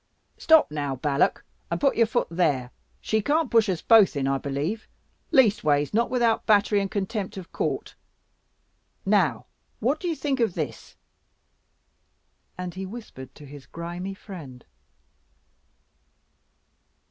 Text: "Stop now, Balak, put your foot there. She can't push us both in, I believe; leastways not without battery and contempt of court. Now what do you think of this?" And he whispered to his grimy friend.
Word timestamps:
"Stop 0.39 0.71
now, 0.71 0.95
Balak, 0.95 1.45
put 1.79 1.95
your 1.95 2.07
foot 2.07 2.27
there. 2.31 2.71
She 3.01 3.21
can't 3.21 3.51
push 3.51 3.69
us 3.69 3.83
both 3.83 4.15
in, 4.15 4.27
I 4.27 4.39
believe; 4.39 4.87
leastways 5.29 5.93
not 5.93 6.09
without 6.09 6.47
battery 6.47 6.79
and 6.81 6.89
contempt 6.89 7.37
of 7.37 7.51
court. 7.51 7.93
Now 9.05 9.45
what 9.79 9.99
do 9.99 10.07
you 10.07 10.15
think 10.15 10.39
of 10.39 10.55
this?" 10.55 10.95
And 12.57 12.73
he 12.73 12.83
whispered 12.83 13.35
to 13.35 13.45
his 13.45 13.67
grimy 13.67 14.15
friend. 14.15 14.65